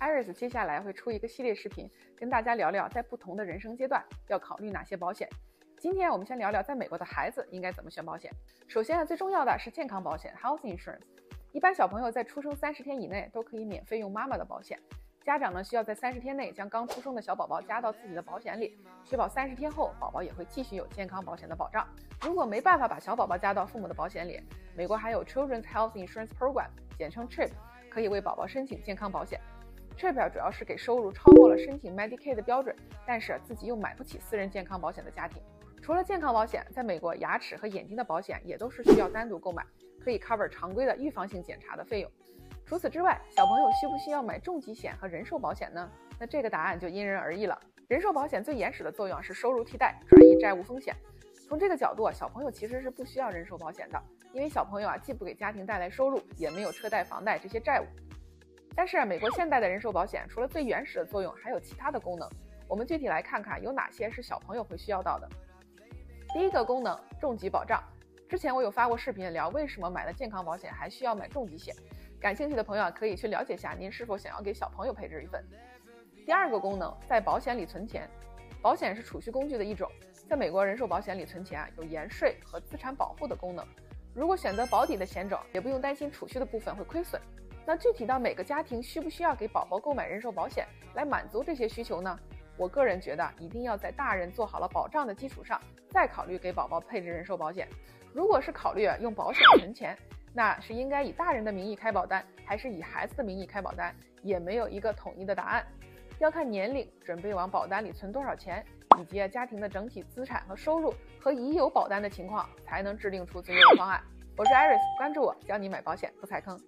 [0.00, 5.28] Iris 接下来会出一个系列视频，跟大家聊聊在不同的人生阶段要考虑哪些保险。
[5.76, 8.32] 今天我们先聊聊在美国的孩子应该怎么选保险。
[8.66, 11.02] 首先啊，最重要的是健康保险 （Health Insurance）。
[11.52, 14.78] 一般小朋友在出生三十天以内都可以免费用妈妈的保险。
[15.22, 21.86] 家长呢需要在三十天内将刚出生的小宝宝加到自己的保险里，确保三十天后宝宝也会继续有健康保险的保障。
[22.22, 24.42] 如果没办法把小宝宝加到父母的保险里，
[24.74, 27.50] 美国还有 Children's Health Insurance Program，简称 CHIP，
[27.90, 29.38] 可以为宝宝申请健康保险。
[29.98, 32.74] CHIP 主要是给收入超过了申请 Medicaid 的标准，
[33.06, 35.42] 但是自己又买不起私人健康保险的家庭。
[35.82, 39.64] 除了健康保险，在美国牙齿和眼睛的保险也都是需要单独购买，
[40.02, 42.10] 可以 cover 常规的预防性检查的费用。
[42.64, 45.90] 除此之外，小朋友需不需要买重疾险和人寿保险呢？
[46.18, 47.58] 那这个答案就因人而异了。
[47.88, 50.94] 人寿保险最原始的作用是收入替代，转移债务风险。
[51.48, 54.00] 从这个角度啊，小朋友其实是不需要人寿保险的，
[54.32, 57.84] 因为小朋友啊既不给家庭带来收入，也没有车贷、房贷这些债务。
[58.74, 62.28] 但是美国现代的人寿保险除了最原始的作用，还有其他的功能。
[62.68, 65.28] 我们具体来看看有哪些是小朋友会需要到的。
[66.32, 67.82] 第一个功能，重疾保障。
[68.28, 71.74] 之前我有发过视频聊为什么买了健康保险还需要买重疾险，
[72.20, 75.44] 感兴趣的朋友可以去了解一下，您是否想要给小朋友配置一份。
[76.24, 78.08] 第二个功能，在保险里存钱。
[78.62, 79.90] 保险是储蓄工具的一种，
[80.28, 83.66] 在美国人寿保险里存钱啊，有延税和资产保护的功能。
[84.14, 87.20] 如果选择保底的险种，也不用担心储蓄的部分会亏损。
[87.66, 92.18] 那具体到每个家庭需不需要给宝宝购买人寿保险来满足这些需求呢？
[92.56, 97.66] 我个人觉得一定要在大人做好了保障的基础上，再考虑给宝宝配置人寿保险。
[98.12, 99.96] 如果是考虑用保险存钱，
[100.34, 105.64] 那是应该以大人的名义开保单，还是以孩子的名义开保单，也没有一个统一的答案，
[106.18, 108.64] 要看年龄、准备往保单里存多少钱，
[108.98, 114.02] 以及家庭的整体资产和收入和已有保单的情况，才能制定出最优的方案。
[114.36, 116.58] 我是 Iris，关注我，教你买保险不踩坑。